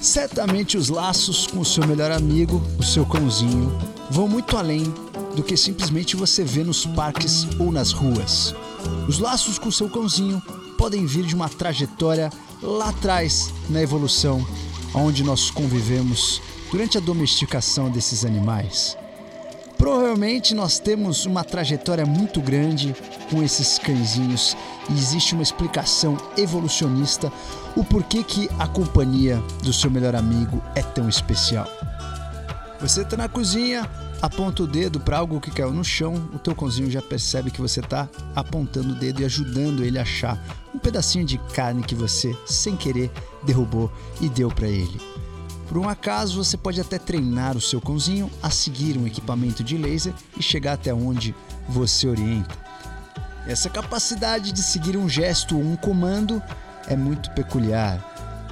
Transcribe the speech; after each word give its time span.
Certamente 0.00 0.78
os 0.78 0.88
laços 0.88 1.46
com 1.46 1.60
o 1.60 1.64
seu 1.64 1.86
melhor 1.86 2.10
amigo, 2.10 2.62
o 2.78 2.82
seu 2.82 3.04
cãozinho, 3.04 3.70
vão 4.10 4.26
muito 4.26 4.56
além 4.56 4.84
do 5.36 5.42
que 5.42 5.58
simplesmente 5.58 6.16
você 6.16 6.42
vê 6.42 6.64
nos 6.64 6.86
parques 6.86 7.46
ou 7.58 7.70
nas 7.70 7.92
ruas. 7.92 8.54
Os 9.06 9.18
laços 9.18 9.58
com 9.58 9.68
o 9.68 9.72
seu 9.72 9.90
cãozinho 9.90 10.42
podem 10.78 11.04
vir 11.04 11.26
de 11.26 11.34
uma 11.34 11.50
trajetória 11.50 12.30
lá 12.62 12.88
atrás 12.88 13.52
na 13.68 13.82
evolução, 13.82 14.42
onde 14.94 15.22
nós 15.22 15.50
convivemos 15.50 16.40
durante 16.70 16.96
a 16.96 17.00
domesticação 17.00 17.90
desses 17.90 18.24
animais. 18.24 18.96
Provavelmente 20.10 20.56
nós 20.56 20.80
temos 20.80 21.24
uma 21.24 21.44
trajetória 21.44 22.04
muito 22.04 22.40
grande 22.40 22.96
com 23.30 23.44
esses 23.44 23.78
cãezinhos 23.78 24.56
e 24.88 24.92
existe 24.92 25.34
uma 25.34 25.42
explicação 25.44 26.16
evolucionista 26.36 27.32
o 27.76 27.84
porquê 27.84 28.24
que 28.24 28.50
a 28.58 28.66
companhia 28.66 29.40
do 29.62 29.72
seu 29.72 29.88
melhor 29.88 30.16
amigo 30.16 30.60
é 30.74 30.82
tão 30.82 31.08
especial. 31.08 31.64
Você 32.80 33.02
está 33.02 33.16
na 33.16 33.28
cozinha, 33.28 33.88
aponta 34.20 34.64
o 34.64 34.66
dedo 34.66 34.98
para 34.98 35.18
algo 35.18 35.40
que 35.40 35.52
caiu 35.52 35.72
no 35.72 35.84
chão, 35.84 36.14
o 36.34 36.40
teu 36.40 36.56
cãozinho 36.56 36.90
já 36.90 37.00
percebe 37.00 37.52
que 37.52 37.60
você 37.60 37.78
está 37.78 38.08
apontando 38.34 38.94
o 38.94 38.96
dedo 38.96 39.22
e 39.22 39.24
ajudando 39.24 39.84
ele 39.84 39.96
a 39.96 40.02
achar 40.02 40.36
um 40.74 40.78
pedacinho 40.80 41.24
de 41.24 41.38
carne 41.54 41.84
que 41.84 41.94
você, 41.94 42.36
sem 42.44 42.76
querer, 42.76 43.12
derrubou 43.44 43.88
e 44.20 44.28
deu 44.28 44.48
para 44.48 44.66
ele. 44.66 45.09
Por 45.70 45.78
um 45.78 45.88
acaso, 45.88 46.42
você 46.44 46.56
pode 46.56 46.80
até 46.80 46.98
treinar 46.98 47.56
o 47.56 47.60
seu 47.60 47.80
cãozinho 47.80 48.28
a 48.42 48.50
seguir 48.50 48.98
um 48.98 49.06
equipamento 49.06 49.62
de 49.62 49.78
laser 49.78 50.12
e 50.36 50.42
chegar 50.42 50.72
até 50.72 50.92
onde 50.92 51.32
você 51.68 52.08
orienta. 52.08 52.58
Essa 53.46 53.70
capacidade 53.70 54.50
de 54.50 54.64
seguir 54.64 54.96
um 54.96 55.08
gesto 55.08 55.56
ou 55.56 55.62
um 55.62 55.76
comando 55.76 56.42
é 56.88 56.96
muito 56.96 57.30
peculiar. 57.34 58.04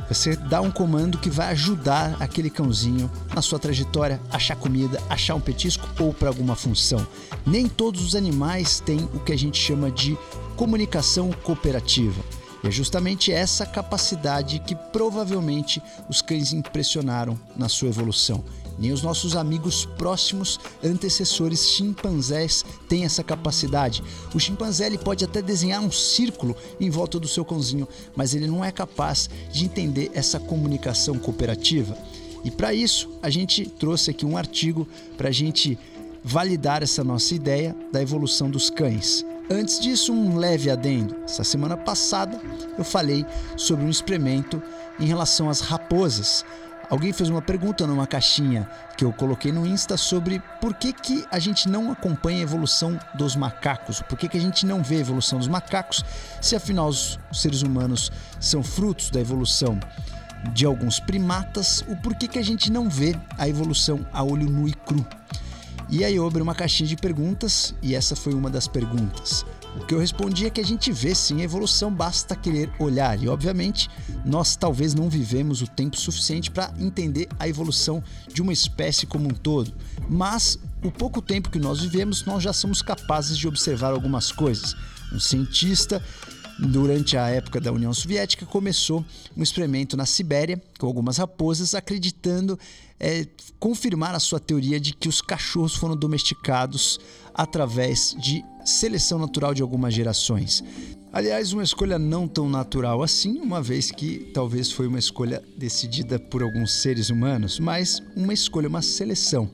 Você 0.08 0.36
dá 0.36 0.60
um 0.60 0.70
comando 0.70 1.18
que 1.18 1.28
vai 1.28 1.48
ajudar 1.48 2.16
aquele 2.20 2.48
cãozinho 2.48 3.10
na 3.34 3.42
sua 3.42 3.58
trajetória 3.58 4.20
achar 4.30 4.54
comida, 4.54 5.02
achar 5.10 5.34
um 5.34 5.40
petisco 5.40 5.88
ou 5.98 6.14
para 6.14 6.28
alguma 6.28 6.54
função. 6.54 7.04
Nem 7.44 7.66
todos 7.66 8.00
os 8.04 8.14
animais 8.14 8.78
têm 8.78 9.08
o 9.12 9.18
que 9.18 9.32
a 9.32 9.36
gente 9.36 9.58
chama 9.60 9.90
de 9.90 10.16
comunicação 10.54 11.32
cooperativa. 11.42 12.22
E 12.62 12.68
é 12.68 12.70
justamente 12.70 13.32
essa 13.32 13.64
capacidade 13.64 14.58
que 14.60 14.74
provavelmente 14.74 15.82
os 16.08 16.20
cães 16.20 16.52
impressionaram 16.52 17.38
na 17.56 17.68
sua 17.68 17.88
evolução. 17.88 18.44
Nem 18.78 18.92
os 18.92 19.02
nossos 19.02 19.34
amigos 19.34 19.84
próximos 19.84 20.60
antecessores 20.84 21.68
chimpanzés 21.70 22.64
têm 22.88 23.04
essa 23.04 23.24
capacidade. 23.24 24.02
O 24.32 24.38
chimpanzé 24.38 24.86
ele 24.86 24.98
pode 24.98 25.24
até 25.24 25.42
desenhar 25.42 25.82
um 25.82 25.90
círculo 25.90 26.56
em 26.78 26.88
volta 26.88 27.18
do 27.18 27.26
seu 27.26 27.44
cãozinho, 27.44 27.88
mas 28.14 28.34
ele 28.34 28.46
não 28.46 28.64
é 28.64 28.70
capaz 28.70 29.28
de 29.52 29.64
entender 29.64 30.12
essa 30.14 30.38
comunicação 30.38 31.18
cooperativa. 31.18 31.98
E 32.44 32.50
para 32.52 32.72
isso, 32.72 33.10
a 33.20 33.28
gente 33.28 33.66
trouxe 33.66 34.12
aqui 34.12 34.24
um 34.24 34.36
artigo 34.36 34.86
para 35.16 35.28
a 35.28 35.32
gente 35.32 35.76
validar 36.22 36.82
essa 36.82 37.02
nossa 37.02 37.34
ideia 37.34 37.74
da 37.92 38.00
evolução 38.00 38.48
dos 38.48 38.70
cães. 38.70 39.24
Antes 39.50 39.80
disso, 39.80 40.12
um 40.12 40.36
leve 40.36 40.70
adendo. 40.70 41.16
Essa 41.24 41.42
semana 41.42 41.74
passada 41.74 42.38
eu 42.76 42.84
falei 42.84 43.24
sobre 43.56 43.82
um 43.82 43.88
experimento 43.88 44.62
em 45.00 45.06
relação 45.06 45.48
às 45.48 45.60
raposas. 45.60 46.44
Alguém 46.90 47.14
fez 47.14 47.30
uma 47.30 47.40
pergunta 47.40 47.86
numa 47.86 48.06
caixinha 48.06 48.68
que 48.96 49.04
eu 49.04 49.12
coloquei 49.12 49.50
no 49.50 49.66
Insta 49.66 49.96
sobre 49.96 50.42
por 50.60 50.74
que, 50.74 50.92
que 50.92 51.24
a 51.30 51.38
gente 51.38 51.66
não 51.66 51.90
acompanha 51.90 52.40
a 52.40 52.42
evolução 52.42 52.98
dos 53.14 53.36
macacos, 53.36 54.02
por 54.02 54.18
que, 54.18 54.28
que 54.28 54.36
a 54.36 54.40
gente 54.40 54.66
não 54.66 54.82
vê 54.82 54.96
a 54.96 55.00
evolução 55.00 55.38
dos 55.38 55.48
macacos, 55.48 56.04
se 56.42 56.54
afinal 56.54 56.88
os 56.88 57.18
seres 57.32 57.62
humanos 57.62 58.10
são 58.40 58.62
frutos 58.62 59.10
da 59.10 59.20
evolução 59.20 59.78
de 60.52 60.64
alguns 60.66 61.00
primatas, 61.00 61.84
o 61.88 61.96
porquê 61.96 62.28
que 62.28 62.38
a 62.38 62.44
gente 62.44 62.70
não 62.70 62.88
vê 62.88 63.14
a 63.36 63.48
evolução 63.48 64.06
a 64.12 64.22
olho 64.22 64.48
nu 64.48 64.68
e 64.68 64.72
cru. 64.72 65.06
E 65.90 66.04
aí 66.04 66.16
eu 66.16 66.26
abri 66.26 66.42
uma 66.42 66.54
caixinha 66.54 66.86
de 66.86 66.96
perguntas 66.96 67.74
e 67.82 67.94
essa 67.94 68.14
foi 68.14 68.34
uma 68.34 68.50
das 68.50 68.68
perguntas. 68.68 69.44
O 69.76 69.86
que 69.86 69.94
eu 69.94 69.98
respondi 69.98 70.44
é 70.44 70.50
que 70.50 70.60
a 70.60 70.64
gente 70.64 70.92
vê 70.92 71.14
sim 71.14 71.40
a 71.40 71.44
evolução, 71.44 71.90
basta 71.90 72.36
querer 72.36 72.70
olhar. 72.78 73.22
E 73.22 73.28
obviamente, 73.28 73.88
nós 74.24 74.54
talvez 74.56 74.92
não 74.92 75.08
vivemos 75.08 75.62
o 75.62 75.66
tempo 75.66 75.96
suficiente 75.96 76.50
para 76.50 76.72
entender 76.78 77.28
a 77.38 77.48
evolução 77.48 78.02
de 78.32 78.42
uma 78.42 78.52
espécie 78.52 79.06
como 79.06 79.28
um 79.28 79.32
todo. 79.32 79.72
Mas 80.08 80.58
o 80.82 80.90
pouco 80.90 81.22
tempo 81.22 81.48
que 81.48 81.58
nós 81.58 81.80
vivemos, 81.80 82.24
nós 82.24 82.42
já 82.42 82.52
somos 82.52 82.82
capazes 82.82 83.38
de 83.38 83.48
observar 83.48 83.92
algumas 83.92 84.30
coisas. 84.30 84.74
Um 85.12 85.20
cientista 85.20 86.02
Durante 86.58 87.16
a 87.16 87.28
época 87.28 87.60
da 87.60 87.70
União 87.70 87.94
Soviética, 87.94 88.44
começou 88.44 89.04
um 89.36 89.42
experimento 89.42 89.96
na 89.96 90.04
Sibéria 90.04 90.60
com 90.76 90.86
algumas 90.86 91.16
raposas, 91.16 91.72
acreditando 91.72 92.58
é, 92.98 93.26
confirmar 93.60 94.12
a 94.14 94.18
sua 94.18 94.40
teoria 94.40 94.80
de 94.80 94.92
que 94.92 95.08
os 95.08 95.20
cachorros 95.20 95.76
foram 95.76 95.96
domesticados 95.96 96.98
através 97.32 98.16
de 98.18 98.44
seleção 98.64 99.20
natural 99.20 99.54
de 99.54 99.62
algumas 99.62 99.94
gerações. 99.94 100.64
Aliás, 101.12 101.52
uma 101.52 101.62
escolha 101.62 101.98
não 101.98 102.26
tão 102.26 102.48
natural 102.48 103.02
assim, 103.02 103.38
uma 103.38 103.62
vez 103.62 103.92
que 103.92 104.30
talvez 104.34 104.72
foi 104.72 104.88
uma 104.88 104.98
escolha 104.98 105.42
decidida 105.56 106.18
por 106.18 106.42
alguns 106.42 106.72
seres 106.72 107.08
humanos, 107.08 107.60
mas 107.60 108.02
uma 108.16 108.32
escolha, 108.34 108.68
uma 108.68 108.82
seleção. 108.82 109.48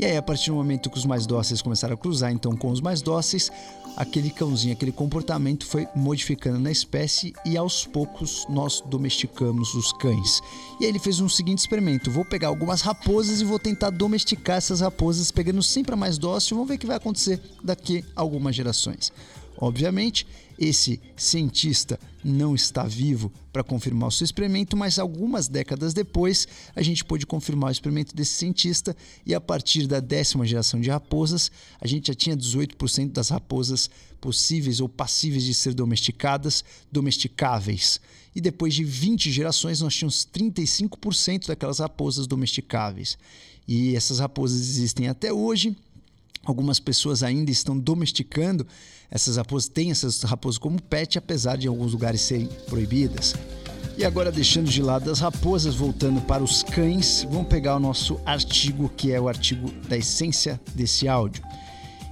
E 0.00 0.04
aí, 0.06 0.16
a 0.16 0.22
partir 0.22 0.48
do 0.48 0.56
momento 0.56 0.88
que 0.88 0.96
os 0.96 1.04
mais 1.04 1.26
dóceis 1.26 1.60
começaram 1.60 1.92
a 1.92 1.96
cruzar 1.96 2.32
então 2.32 2.56
com 2.56 2.70
os 2.70 2.80
mais 2.80 3.02
dóceis, 3.02 3.52
aquele 3.94 4.30
cãozinho, 4.30 4.72
aquele 4.72 4.92
comportamento 4.92 5.66
foi 5.66 5.86
modificando 5.94 6.58
na 6.58 6.70
espécie 6.70 7.34
e 7.44 7.54
aos 7.54 7.84
poucos 7.84 8.46
nós 8.48 8.80
domesticamos 8.86 9.74
os 9.74 9.92
cães. 9.92 10.40
E 10.80 10.84
aí 10.84 10.90
ele 10.90 10.98
fez 10.98 11.20
um 11.20 11.28
seguinte 11.28 11.58
experimento: 11.58 12.10
vou 12.10 12.24
pegar 12.24 12.48
algumas 12.48 12.80
raposas 12.80 13.42
e 13.42 13.44
vou 13.44 13.58
tentar 13.58 13.90
domesticar 13.90 14.56
essas 14.56 14.80
raposas, 14.80 15.30
pegando 15.30 15.62
sempre 15.62 15.92
a 15.92 15.96
mais 15.98 16.16
dócil, 16.16 16.56
vamos 16.56 16.70
ver 16.70 16.76
o 16.76 16.78
que 16.78 16.86
vai 16.86 16.96
acontecer 16.96 17.38
daqui 17.62 18.02
a 18.16 18.22
algumas 18.22 18.56
gerações. 18.56 19.12
Obviamente, 19.60 20.26
esse 20.58 20.98
cientista 21.14 22.00
não 22.24 22.54
está 22.54 22.84
vivo 22.84 23.30
para 23.52 23.62
confirmar 23.62 24.08
o 24.08 24.12
seu 24.12 24.24
experimento, 24.24 24.74
mas 24.74 24.98
algumas 24.98 25.48
décadas 25.48 25.92
depois 25.92 26.48
a 26.74 26.80
gente 26.80 27.04
pôde 27.04 27.26
confirmar 27.26 27.68
o 27.68 27.72
experimento 27.72 28.14
desse 28.14 28.32
cientista 28.32 28.96
e 29.26 29.34
a 29.34 29.40
partir 29.40 29.86
da 29.86 30.00
décima 30.00 30.46
geração 30.46 30.80
de 30.80 30.88
raposas, 30.88 31.50
a 31.78 31.86
gente 31.86 32.08
já 32.08 32.14
tinha 32.14 32.36
18% 32.36 33.12
das 33.12 33.28
raposas 33.28 33.90
possíveis 34.18 34.80
ou 34.80 34.88
passíveis 34.88 35.44
de 35.44 35.52
ser 35.52 35.74
domesticadas, 35.74 36.64
domesticáveis. 36.90 38.00
E 38.34 38.40
depois 38.40 38.74
de 38.74 38.84
20 38.84 39.30
gerações, 39.30 39.80
nós 39.80 39.94
tínhamos 39.94 40.26
35% 40.26 41.48
daquelas 41.48 41.80
raposas 41.80 42.26
domesticáveis. 42.26 43.18
E 43.66 43.94
essas 43.94 44.20
raposas 44.20 44.60
existem 44.60 45.08
até 45.08 45.32
hoje 45.32 45.76
Algumas 46.44 46.80
pessoas 46.80 47.22
ainda 47.22 47.50
estão 47.50 47.78
domesticando 47.78 48.66
essas 49.10 49.36
raposas, 49.36 49.68
têm 49.68 49.90
essas 49.90 50.22
raposas 50.22 50.58
como 50.58 50.80
pet, 50.80 51.18
apesar 51.18 51.56
de 51.56 51.66
em 51.66 51.68
alguns 51.68 51.92
lugares 51.92 52.20
serem 52.20 52.46
proibidas. 52.68 53.34
E 53.98 54.04
agora, 54.04 54.32
deixando 54.32 54.70
de 54.70 54.82
lado 54.82 55.10
as 55.10 55.20
raposas, 55.20 55.74
voltando 55.74 56.20
para 56.22 56.42
os 56.42 56.62
cães, 56.62 57.26
vamos 57.30 57.48
pegar 57.48 57.76
o 57.76 57.80
nosso 57.80 58.18
artigo, 58.24 58.88
que 58.96 59.12
é 59.12 59.20
o 59.20 59.28
artigo 59.28 59.70
da 59.88 59.98
essência 59.98 60.58
desse 60.74 61.06
áudio. 61.06 61.42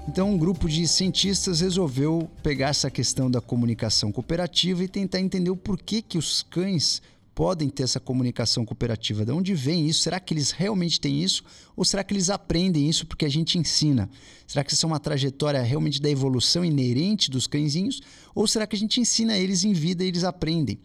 Então, 0.06 0.30
um 0.30 0.38
grupo 0.38 0.68
de 0.68 0.86
cientistas 0.86 1.60
resolveu 1.60 2.30
pegar 2.42 2.68
essa 2.68 2.90
questão 2.90 3.30
da 3.30 3.40
comunicação 3.40 4.10
cooperativa 4.10 4.82
e 4.82 4.88
tentar 4.88 5.20
entender 5.20 5.50
o 5.50 5.56
porquê 5.56 6.02
que 6.02 6.18
os 6.18 6.42
cães 6.42 7.00
podem 7.38 7.68
ter 7.68 7.84
essa 7.84 8.00
comunicação 8.00 8.64
cooperativa? 8.64 9.24
De 9.24 9.30
onde 9.30 9.54
vem 9.54 9.86
isso? 9.86 10.00
Será 10.00 10.18
que 10.18 10.34
eles 10.34 10.50
realmente 10.50 11.00
têm 11.00 11.22
isso? 11.22 11.44
Ou 11.76 11.84
será 11.84 12.02
que 12.02 12.12
eles 12.12 12.30
aprendem 12.30 12.88
isso 12.88 13.06
porque 13.06 13.24
a 13.24 13.28
gente 13.28 13.56
ensina? 13.56 14.10
Será 14.44 14.64
que 14.64 14.72
isso 14.72 14.84
é 14.84 14.88
uma 14.88 14.98
trajetória 14.98 15.62
realmente 15.62 16.02
da 16.02 16.10
evolução 16.10 16.64
inerente 16.64 17.30
dos 17.30 17.46
cãezinhos? 17.46 18.00
Ou 18.34 18.44
será 18.48 18.66
que 18.66 18.74
a 18.74 18.78
gente 18.78 19.00
ensina 19.00 19.38
eles 19.38 19.62
em 19.62 19.72
vida 19.72 20.02
e 20.02 20.08
eles 20.08 20.24
aprendem? 20.24 20.80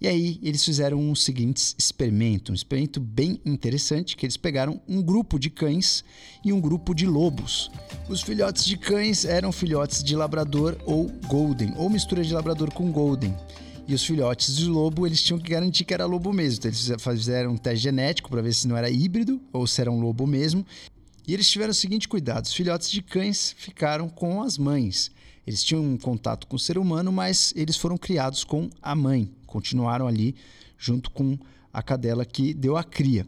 E 0.00 0.08
aí 0.08 0.40
eles 0.42 0.64
fizeram 0.64 0.98
um 0.98 1.14
seguinte 1.14 1.74
experimento, 1.76 2.52
um 2.52 2.54
experimento 2.54 3.00
bem 3.00 3.38
interessante, 3.44 4.16
que 4.16 4.24
eles 4.24 4.38
pegaram 4.38 4.80
um 4.88 5.02
grupo 5.02 5.38
de 5.38 5.50
cães 5.50 6.02
e 6.42 6.54
um 6.54 6.60
grupo 6.60 6.94
de 6.94 7.06
lobos. 7.06 7.70
Os 8.08 8.22
filhotes 8.22 8.64
de 8.64 8.78
cães 8.78 9.26
eram 9.26 9.52
filhotes 9.52 10.02
de 10.02 10.16
labrador 10.16 10.74
ou 10.86 11.06
golden, 11.26 11.74
ou 11.76 11.90
mistura 11.90 12.24
de 12.24 12.32
labrador 12.32 12.72
com 12.72 12.90
golden. 12.90 13.36
E 13.88 13.94
os 13.94 14.04
filhotes 14.04 14.54
de 14.54 14.66
lobo, 14.66 15.06
eles 15.06 15.22
tinham 15.22 15.40
que 15.40 15.50
garantir 15.50 15.82
que 15.82 15.94
era 15.94 16.04
lobo 16.04 16.30
mesmo. 16.30 16.58
Então, 16.58 16.70
eles 16.70 17.02
fizeram 17.02 17.52
um 17.52 17.56
teste 17.56 17.84
genético 17.84 18.28
para 18.28 18.42
ver 18.42 18.52
se 18.52 18.68
não 18.68 18.76
era 18.76 18.90
híbrido 18.90 19.40
ou 19.50 19.66
se 19.66 19.80
era 19.80 19.90
um 19.90 19.98
lobo 19.98 20.26
mesmo. 20.26 20.64
E 21.26 21.32
eles 21.32 21.48
tiveram 21.48 21.70
o 21.70 21.74
seguinte 21.74 22.06
cuidado: 22.06 22.44
os 22.44 22.52
filhotes 22.52 22.90
de 22.90 23.00
cães 23.00 23.54
ficaram 23.56 24.06
com 24.10 24.42
as 24.42 24.58
mães. 24.58 25.10
Eles 25.46 25.64
tinham 25.64 25.82
um 25.82 25.96
contato 25.96 26.46
com 26.46 26.56
o 26.56 26.58
ser 26.58 26.76
humano, 26.76 27.10
mas 27.10 27.54
eles 27.56 27.78
foram 27.78 27.96
criados 27.96 28.44
com 28.44 28.68
a 28.82 28.94
mãe. 28.94 29.30
Continuaram 29.46 30.06
ali 30.06 30.34
junto 30.76 31.10
com 31.10 31.38
a 31.72 31.82
cadela 31.82 32.26
que 32.26 32.52
deu 32.52 32.76
a 32.76 32.84
cria. 32.84 33.26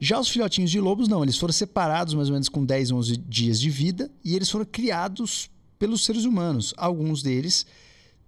Já 0.00 0.18
os 0.18 0.28
filhotinhos 0.28 0.72
de 0.72 0.80
lobos, 0.80 1.06
não, 1.06 1.22
eles 1.22 1.38
foram 1.38 1.52
separados 1.52 2.14
mais 2.14 2.26
ou 2.26 2.32
menos 2.32 2.48
com 2.48 2.64
10, 2.64 2.90
11 2.90 3.16
dias 3.18 3.60
de 3.60 3.70
vida 3.70 4.10
e 4.24 4.34
eles 4.34 4.50
foram 4.50 4.64
criados 4.64 5.48
pelos 5.78 6.04
seres 6.04 6.24
humanos. 6.24 6.74
Alguns 6.76 7.22
deles 7.22 7.64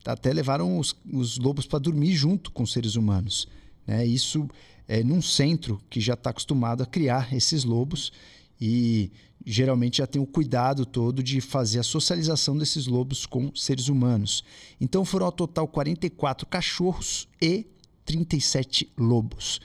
até 0.05 0.33
levaram 0.33 0.79
os, 0.79 0.95
os 1.13 1.39
lobos 1.39 1.67
para 1.67 1.79
dormir 1.79 2.13
junto 2.13 2.51
com 2.51 2.63
os 2.63 2.73
seres 2.73 2.95
humanos. 2.95 3.49
Né? 3.87 4.07
Isso 4.07 4.49
é 4.87 5.03
num 5.03 5.23
centro 5.23 5.81
que 5.89 6.01
já 6.01 6.15
está 6.15 6.31
acostumado 6.31 6.83
a 6.83 6.87
criar 6.87 7.35
esses 7.35 7.65
lobos 7.65 8.13
e 8.61 9.11
geralmente 9.45 9.99
já 9.99 10.07
tem 10.07 10.21
o 10.21 10.27
cuidado 10.27 10.87
todo 10.87 11.23
de 11.23 11.41
fazer 11.41 11.79
a 11.79 11.83
socialização 11.83 12.57
desses 12.57 12.87
lobos 12.87 13.27
com 13.27 13.55
seres 13.55 13.89
humanos. 13.89 14.45
Então 14.81 15.05
foram 15.05 15.27
ao 15.27 15.33
total 15.33 15.69
44 15.69 16.47
cachorros 16.47 17.29
e 17.41 17.67
37 18.05 18.91
lobos. 18.97 19.61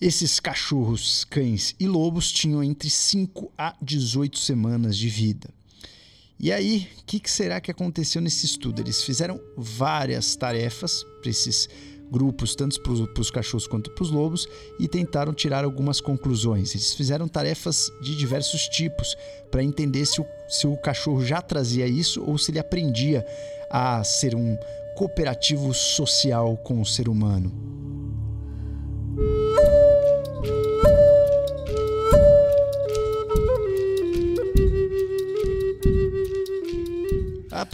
Esses 0.00 0.40
cachorros, 0.40 1.24
cães 1.24 1.74
e 1.78 1.86
lobos 1.86 2.30
tinham 2.30 2.62
entre 2.62 2.90
5 2.90 3.50
a 3.56 3.74
18 3.80 4.38
semanas 4.38 4.96
de 4.96 5.08
vida. 5.08 5.48
E 6.38 6.52
aí, 6.52 6.88
o 6.98 7.04
que, 7.04 7.20
que, 7.20 7.30
será 7.30 7.60
que 7.60 7.70
aconteceu 7.70 8.20
nesse 8.20 8.44
estudo? 8.44 8.80
Eles 8.80 9.02
fizeram 9.02 9.40
várias 9.56 10.34
tarefas 10.36 11.04
para 11.20 11.30
esses 11.30 11.68
grupos, 12.10 12.54
tanto 12.54 12.80
para 12.80 13.20
os 13.20 13.30
cachorros 13.30 13.66
quanto 13.66 13.90
para 13.90 14.02
os 14.02 14.10
lobos, 14.10 14.46
e 14.78 14.86
tentaram 14.86 15.32
tirar 15.32 15.64
algumas 15.64 16.00
conclusões. 16.00 16.74
Eles 16.74 16.92
fizeram 16.94 17.26
tarefas 17.28 17.90
de 18.02 18.16
diversos 18.16 18.68
tipos 18.68 19.16
para 19.50 19.62
entender 19.62 20.04
se 20.06 20.20
o, 20.20 20.26
se 20.48 20.66
o 20.66 20.76
cachorro 20.76 21.24
já 21.24 21.40
trazia 21.40 21.86
isso 21.86 22.22
ou 22.22 22.36
se 22.36 22.50
ele 22.50 22.58
aprendia 22.58 23.24
a 23.70 24.02
ser 24.04 24.34
um 24.34 24.56
cooperativo 24.96 25.72
social 25.72 26.56
com 26.58 26.80
o 26.80 26.86
ser 26.86 27.08
humano. 27.08 27.93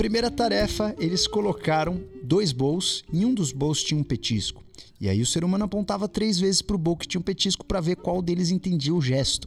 Primeira 0.01 0.31
tarefa, 0.31 0.95
eles 0.99 1.27
colocaram 1.27 2.01
dois 2.23 2.53
bowls 2.53 3.05
e 3.13 3.27
um 3.27 3.35
dos 3.35 3.53
bowls 3.53 3.85
tinha 3.85 4.01
um 4.01 4.03
petisco. 4.03 4.65
E 4.99 5.11
aí 5.11 5.21
o 5.21 5.27
ser 5.27 5.45
humano 5.45 5.65
apontava 5.65 6.09
três 6.09 6.41
vezes 6.41 6.63
para 6.63 6.75
o 6.75 6.79
bowl 6.79 6.97
que 6.97 7.07
tinha 7.07 7.21
um 7.21 7.23
petisco 7.23 7.67
para 7.67 7.83
ver 7.83 7.97
qual 7.97 8.23
deles 8.23 8.51
entendia 8.51 8.95
o 8.95 9.03
gesto. 9.03 9.47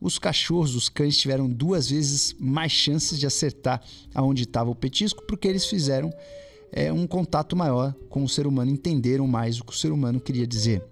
Os 0.00 0.18
cachorros, 0.18 0.74
os 0.74 0.88
cães, 0.88 1.18
tiveram 1.18 1.46
duas 1.46 1.90
vezes 1.90 2.34
mais 2.40 2.72
chances 2.72 3.20
de 3.20 3.26
acertar 3.26 3.82
aonde 4.14 4.44
estava 4.44 4.70
o 4.70 4.74
petisco, 4.74 5.24
porque 5.26 5.46
eles 5.46 5.66
fizeram 5.66 6.10
é, 6.72 6.90
um 6.90 7.06
contato 7.06 7.54
maior 7.54 7.94
com 8.08 8.24
o 8.24 8.28
ser 8.30 8.46
humano, 8.46 8.70
entenderam 8.70 9.26
mais 9.26 9.60
o 9.60 9.64
que 9.64 9.74
o 9.74 9.76
ser 9.76 9.92
humano 9.92 10.18
queria 10.18 10.46
dizer. 10.46 10.82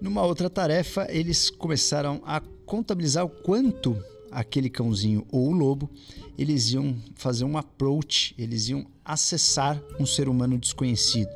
Numa 0.00 0.22
outra 0.22 0.48
tarefa, 0.48 1.06
eles 1.10 1.50
começaram 1.50 2.22
a 2.24 2.40
contabilizar 2.64 3.26
o 3.26 3.28
quanto 3.28 4.02
aquele 4.30 4.68
cãozinho 4.70 5.26
ou 5.30 5.48
o 5.48 5.52
lobo, 5.52 5.90
eles 6.36 6.70
iam 6.72 6.96
fazer 7.14 7.44
um 7.44 7.56
approach, 7.56 8.34
eles 8.38 8.68
iam 8.68 8.86
acessar 9.04 9.82
um 9.98 10.06
ser 10.06 10.28
humano 10.28 10.58
desconhecido. 10.58 11.30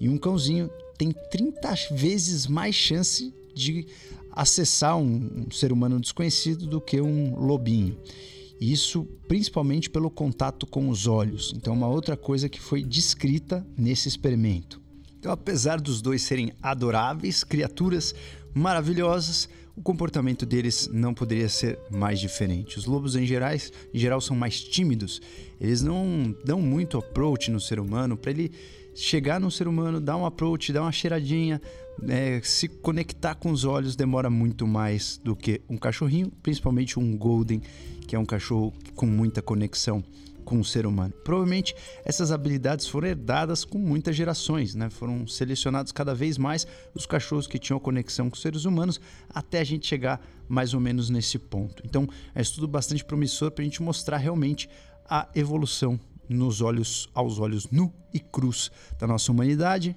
E 0.00 0.08
um 0.08 0.18
cãozinho 0.18 0.70
tem 0.96 1.12
30 1.30 1.74
vezes 1.92 2.46
mais 2.46 2.74
chance 2.74 3.34
de 3.54 3.86
acessar 4.32 4.96
um, 4.96 5.46
um 5.46 5.50
ser 5.50 5.72
humano 5.72 6.00
desconhecido 6.00 6.66
do 6.66 6.80
que 6.80 7.00
um 7.00 7.36
lobinho. 7.36 7.96
Isso 8.60 9.04
principalmente 9.26 9.90
pelo 9.90 10.10
contato 10.10 10.66
com 10.66 10.88
os 10.88 11.06
olhos. 11.06 11.52
Então, 11.56 11.74
uma 11.74 11.88
outra 11.88 12.16
coisa 12.16 12.48
que 12.48 12.60
foi 12.60 12.82
descrita 12.82 13.66
nesse 13.76 14.08
experimento. 14.08 14.80
Então, 15.18 15.32
apesar 15.32 15.80
dos 15.80 16.00
dois 16.00 16.22
serem 16.22 16.52
adoráveis, 16.62 17.44
criaturas 17.44 18.14
maravilhosas, 18.54 19.48
o 19.76 19.82
comportamento 19.82 20.44
deles 20.44 20.88
não 20.92 21.14
poderia 21.14 21.48
ser 21.48 21.78
mais 21.90 22.20
diferente. 22.20 22.78
Os 22.78 22.84
lobos 22.84 23.16
em, 23.16 23.26
gerais, 23.26 23.72
em 23.92 23.98
geral 23.98 24.20
são 24.20 24.36
mais 24.36 24.60
tímidos, 24.60 25.20
eles 25.60 25.82
não 25.82 26.34
dão 26.44 26.60
muito 26.60 26.98
approach 26.98 27.50
no 27.50 27.60
ser 27.60 27.80
humano. 27.80 28.16
Para 28.16 28.32
ele 28.32 28.52
chegar 28.94 29.40
no 29.40 29.50
ser 29.50 29.66
humano, 29.66 30.00
dar 30.00 30.16
um 30.16 30.26
approach, 30.26 30.72
dar 30.72 30.82
uma 30.82 30.92
cheiradinha, 30.92 31.60
é, 32.08 32.40
se 32.42 32.68
conectar 32.68 33.34
com 33.34 33.50
os 33.50 33.64
olhos 33.64 33.96
demora 33.96 34.28
muito 34.28 34.66
mais 34.66 35.20
do 35.22 35.34
que 35.34 35.60
um 35.68 35.76
cachorrinho, 35.76 36.30
principalmente 36.42 36.98
um 36.98 37.16
Golden, 37.16 37.62
que 38.06 38.14
é 38.14 38.18
um 38.18 38.26
cachorro 38.26 38.72
com 38.94 39.06
muita 39.06 39.40
conexão 39.40 40.04
com 40.44 40.60
o 40.60 40.64
ser 40.64 40.86
humano. 40.86 41.12
Provavelmente 41.24 41.74
essas 42.04 42.30
habilidades 42.30 42.86
foram 42.86 43.08
herdadas 43.08 43.64
com 43.64 43.78
muitas 43.78 44.14
gerações, 44.14 44.74
né? 44.74 44.90
Foram 44.90 45.26
selecionados 45.26 45.92
cada 45.92 46.14
vez 46.14 46.36
mais 46.38 46.66
os 46.94 47.06
cachorros 47.06 47.46
que 47.46 47.58
tinham 47.58 47.78
conexão 47.78 48.28
com 48.28 48.36
os 48.36 48.42
seres 48.42 48.64
humanos 48.64 49.00
até 49.30 49.60
a 49.60 49.64
gente 49.64 49.86
chegar 49.86 50.20
mais 50.48 50.74
ou 50.74 50.80
menos 50.80 51.08
nesse 51.08 51.38
ponto. 51.38 51.82
Então, 51.84 52.06
é 52.34 52.42
estudo 52.42 52.68
bastante 52.68 53.04
promissor 53.04 53.50
para 53.50 53.62
a 53.62 53.64
gente 53.64 53.82
mostrar 53.82 54.18
realmente 54.18 54.68
a 55.08 55.28
evolução 55.34 55.98
nos 56.28 56.60
olhos 56.60 57.08
aos 57.14 57.38
olhos 57.38 57.70
nu 57.70 57.92
e 58.12 58.20
cruz 58.20 58.70
da 58.98 59.06
nossa 59.06 59.30
humanidade. 59.30 59.96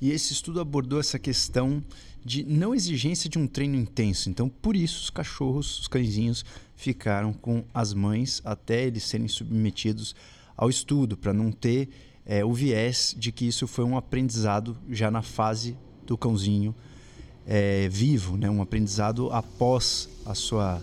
E 0.00 0.10
esse 0.10 0.32
estudo 0.32 0.60
abordou 0.60 1.00
essa 1.00 1.18
questão 1.18 1.82
de 2.26 2.44
não 2.44 2.74
exigência 2.74 3.30
de 3.30 3.38
um 3.38 3.46
treino 3.46 3.76
intenso. 3.76 4.28
Então, 4.28 4.48
por 4.48 4.74
isso, 4.74 5.04
os 5.04 5.10
cachorros, 5.10 5.78
os 5.78 5.88
cãezinhos, 5.88 6.44
ficaram 6.74 7.32
com 7.32 7.64
as 7.72 7.94
mães 7.94 8.42
até 8.44 8.84
eles 8.84 9.04
serem 9.04 9.28
submetidos 9.28 10.12
ao 10.56 10.68
estudo, 10.68 11.16
para 11.16 11.32
não 11.32 11.52
ter 11.52 11.88
é, 12.26 12.44
o 12.44 12.52
viés 12.52 13.14
de 13.16 13.30
que 13.30 13.46
isso 13.46 13.68
foi 13.68 13.84
um 13.84 13.96
aprendizado 13.96 14.76
já 14.90 15.08
na 15.08 15.22
fase 15.22 15.78
do 16.04 16.18
cãozinho 16.18 16.74
é, 17.46 17.88
vivo, 17.88 18.36
né? 18.36 18.50
um 18.50 18.60
aprendizado 18.60 19.30
após 19.30 20.08
a 20.24 20.34
sua 20.34 20.82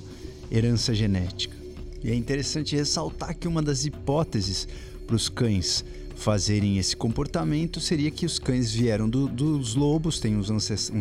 herança 0.49 0.95
genética. 0.95 1.57
E 2.01 2.09
é 2.09 2.15
interessante 2.15 2.73
ressaltar 2.73 3.35
que 3.35 3.49
uma 3.49 3.61
das 3.61 3.83
hipóteses 3.83 4.65
para 5.05 5.15
os 5.15 5.27
cães 5.27 5.83
fazerem 6.15 6.77
esse 6.77 6.95
comportamento 6.95 7.79
seria 7.79 8.11
que 8.11 8.25
os 8.25 8.39
cães 8.39 8.71
vieram 8.71 9.09
do, 9.09 9.27
dos 9.27 9.75
lobos, 9.75 10.19
têm 10.19 10.35
um 10.35 10.41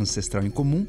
ancestral 0.00 0.44
em 0.44 0.50
comum, 0.50 0.86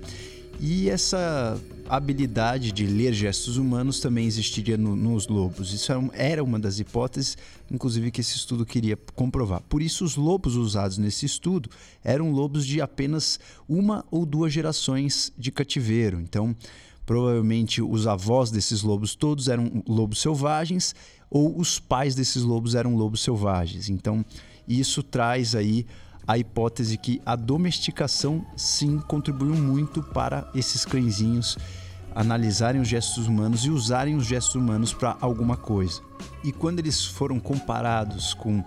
e 0.60 0.90
essa 0.90 1.60
habilidade 1.90 2.72
de 2.72 2.86
ler 2.86 3.14
gestos 3.14 3.58
humanos 3.58 4.00
também 4.00 4.26
existiria 4.26 4.78
no, 4.78 4.96
nos 4.96 5.28
lobos. 5.28 5.74
Isso 5.74 5.92
era 6.14 6.44
uma 6.44 6.60
das 6.60 6.80
hipóteses, 6.80 7.38
inclusive, 7.70 8.12
que 8.12 8.22
esse 8.22 8.36
estudo 8.36 8.66
queria 8.66 8.98
comprovar. 9.16 9.62
Por 9.68 9.82
isso, 9.82 10.06
os 10.06 10.16
lobos 10.16 10.56
usados 10.56 10.98
nesse 10.98 11.26
estudo 11.26 11.70
eram 12.04 12.32
lobos 12.32 12.66
de 12.66 12.82
apenas 12.82 13.40
uma 13.68 14.06
ou 14.10 14.26
duas 14.26 14.54
gerações 14.54 15.34
de 15.38 15.52
cativeiro. 15.52 16.22
Então, 16.22 16.56
provavelmente 17.06 17.82
os 17.82 18.08
avós 18.08 18.50
desses 18.50 18.82
lobos 18.82 19.16
todos 19.16 19.50
eram 19.50 19.84
lobos 19.88 20.22
selvagens 20.22 20.96
ou 21.34 21.60
os 21.60 21.80
pais 21.80 22.14
desses 22.14 22.44
lobos 22.44 22.76
eram 22.76 22.96
lobos 22.96 23.22
selvagens. 23.22 23.90
Então, 23.90 24.24
isso 24.68 25.02
traz 25.02 25.56
aí 25.56 25.86
a 26.28 26.38
hipótese 26.38 26.96
que 26.96 27.20
a 27.26 27.36
domesticação 27.36 28.46
sim 28.56 29.00
contribuiu 29.00 29.56
muito 29.56 30.02
para 30.02 30.50
esses 30.54 30.86
cãezinhos 30.86 31.58
analisarem 32.16 32.80
os 32.80 32.88
gestos 32.88 33.28
humanos 33.28 33.66
e 33.66 33.72
usarem 33.72 34.16
os 34.16 34.28
gestos 34.28 34.54
humanos 34.54 34.94
para 34.94 35.18
alguma 35.20 35.58
coisa. 35.58 36.00
E 36.44 36.52
quando 36.52 36.78
eles 36.78 37.04
foram 37.04 37.40
comparados 37.40 38.36
com 38.36 38.64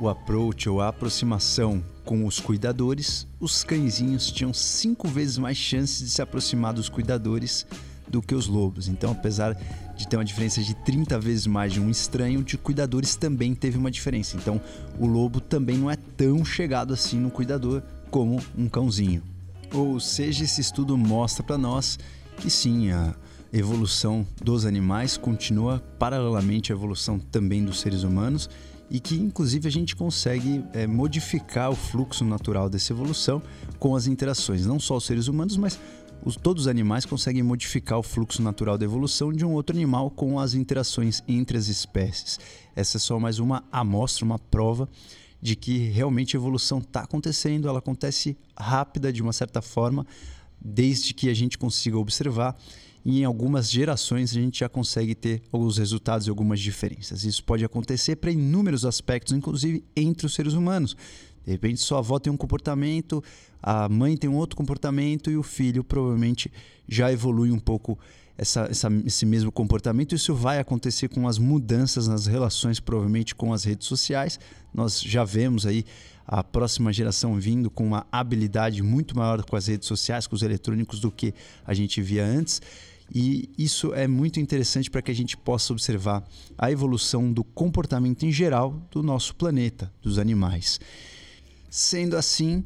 o 0.00 0.08
approach 0.08 0.68
ou 0.68 0.80
a 0.80 0.88
aproximação 0.88 1.82
com 2.04 2.26
os 2.26 2.40
cuidadores, 2.40 3.28
os 3.38 3.62
cãezinhos 3.62 4.32
tinham 4.32 4.52
cinco 4.52 5.06
vezes 5.06 5.38
mais 5.38 5.56
chances 5.56 6.00
de 6.00 6.10
se 6.10 6.20
aproximar 6.20 6.74
dos 6.74 6.88
cuidadores 6.88 7.64
do 8.10 8.22
que 8.22 8.34
os 8.34 8.46
lobos. 8.46 8.88
Então, 8.88 9.12
apesar 9.12 9.56
de 9.96 10.06
ter 10.06 10.16
uma 10.16 10.24
diferença 10.24 10.62
de 10.62 10.74
30 10.74 11.18
vezes 11.18 11.46
mais 11.46 11.72
de 11.72 11.80
um 11.80 11.90
estranho, 11.90 12.42
de 12.42 12.56
cuidadores 12.56 13.16
também 13.16 13.54
teve 13.54 13.76
uma 13.76 13.90
diferença. 13.90 14.36
Então, 14.36 14.60
o 14.98 15.06
lobo 15.06 15.40
também 15.40 15.76
não 15.76 15.90
é 15.90 15.96
tão 15.96 16.44
chegado 16.44 16.94
assim 16.94 17.18
no 17.18 17.30
cuidador 17.30 17.82
como 18.10 18.40
um 18.56 18.68
cãozinho. 18.68 19.22
Ou 19.72 20.00
seja, 20.00 20.44
esse 20.44 20.60
estudo 20.60 20.96
mostra 20.96 21.42
para 21.42 21.58
nós 21.58 21.98
que 22.38 22.48
sim, 22.48 22.90
a 22.90 23.14
evolução 23.52 24.26
dos 24.42 24.64
animais 24.64 25.16
continua 25.16 25.82
paralelamente 25.98 26.72
à 26.72 26.74
evolução 26.74 27.18
também 27.18 27.64
dos 27.64 27.80
seres 27.80 28.02
humanos 28.02 28.48
e 28.90 29.00
que 29.00 29.16
inclusive 29.16 29.68
a 29.68 29.70
gente 29.70 29.94
consegue 29.94 30.64
é, 30.72 30.86
modificar 30.86 31.70
o 31.70 31.74
fluxo 31.74 32.24
natural 32.24 32.70
dessa 32.70 32.92
evolução 32.92 33.42
com 33.78 33.94
as 33.94 34.06
interações, 34.06 34.64
não 34.64 34.78
só 34.78 34.96
os 34.96 35.04
seres 35.04 35.28
humanos, 35.28 35.56
mas 35.56 35.78
os, 36.24 36.36
todos 36.36 36.64
os 36.64 36.68
animais 36.68 37.04
conseguem 37.04 37.42
modificar 37.42 37.98
o 37.98 38.02
fluxo 38.02 38.42
natural 38.42 38.76
da 38.76 38.84
evolução 38.84 39.32
de 39.32 39.44
um 39.44 39.52
outro 39.52 39.74
animal 39.74 40.10
com 40.10 40.38
as 40.38 40.54
interações 40.54 41.22
entre 41.26 41.56
as 41.56 41.68
espécies. 41.68 42.38
Essa 42.74 42.96
é 42.96 43.00
só 43.00 43.18
mais 43.18 43.38
uma 43.38 43.64
amostra, 43.70 44.24
uma 44.24 44.38
prova 44.38 44.88
de 45.40 45.54
que 45.54 45.78
realmente 45.88 46.36
a 46.36 46.38
evolução 46.38 46.78
está 46.78 47.02
acontecendo, 47.02 47.68
ela 47.68 47.78
acontece 47.78 48.36
rápida 48.58 49.12
de 49.12 49.22
uma 49.22 49.32
certa 49.32 49.62
forma, 49.62 50.06
desde 50.60 51.14
que 51.14 51.28
a 51.28 51.34
gente 51.34 51.56
consiga 51.56 51.96
observar 51.96 52.56
e 53.04 53.20
em 53.20 53.24
algumas 53.24 53.70
gerações 53.70 54.32
a 54.32 54.34
gente 54.34 54.60
já 54.60 54.68
consegue 54.68 55.14
ter 55.14 55.42
alguns 55.52 55.78
resultados 55.78 56.26
e 56.26 56.30
algumas 56.30 56.60
diferenças. 56.60 57.24
Isso 57.24 57.42
pode 57.44 57.64
acontecer 57.64 58.16
para 58.16 58.30
inúmeros 58.30 58.84
aspectos, 58.84 59.32
inclusive 59.32 59.84
entre 59.96 60.26
os 60.26 60.34
seres 60.34 60.52
humanos. 60.52 60.96
De 61.48 61.52
repente, 61.52 61.80
sua 61.80 62.00
avó 62.00 62.18
tem 62.18 62.30
um 62.30 62.36
comportamento, 62.36 63.24
a 63.62 63.88
mãe 63.88 64.18
tem 64.18 64.28
um 64.28 64.36
outro 64.36 64.54
comportamento 64.54 65.30
e 65.30 65.36
o 65.38 65.42
filho 65.42 65.82
provavelmente 65.82 66.52
já 66.86 67.10
evolui 67.10 67.50
um 67.50 67.58
pouco 67.58 67.98
essa, 68.36 68.68
essa, 68.70 68.88
esse 69.06 69.24
mesmo 69.24 69.50
comportamento. 69.50 70.14
Isso 70.14 70.34
vai 70.34 70.58
acontecer 70.58 71.08
com 71.08 71.26
as 71.26 71.38
mudanças 71.38 72.06
nas 72.06 72.26
relações, 72.26 72.80
provavelmente 72.80 73.34
com 73.34 73.54
as 73.54 73.64
redes 73.64 73.88
sociais. 73.88 74.38
Nós 74.74 75.00
já 75.00 75.24
vemos 75.24 75.64
aí 75.64 75.86
a 76.26 76.44
próxima 76.44 76.92
geração 76.92 77.40
vindo 77.40 77.70
com 77.70 77.86
uma 77.86 78.06
habilidade 78.12 78.82
muito 78.82 79.16
maior 79.16 79.42
com 79.42 79.56
as 79.56 79.68
redes 79.68 79.88
sociais, 79.88 80.26
com 80.26 80.36
os 80.36 80.42
eletrônicos, 80.42 81.00
do 81.00 81.10
que 81.10 81.32
a 81.66 81.72
gente 81.72 82.02
via 82.02 82.26
antes. 82.26 82.60
E 83.10 83.48
isso 83.56 83.94
é 83.94 84.06
muito 84.06 84.38
interessante 84.38 84.90
para 84.90 85.00
que 85.00 85.10
a 85.10 85.14
gente 85.14 85.34
possa 85.34 85.72
observar 85.72 86.22
a 86.58 86.70
evolução 86.70 87.32
do 87.32 87.42
comportamento 87.42 88.24
em 88.24 88.30
geral 88.30 88.86
do 88.90 89.02
nosso 89.02 89.34
planeta, 89.34 89.90
dos 90.02 90.18
animais. 90.18 90.78
Sendo 91.70 92.16
assim, 92.16 92.64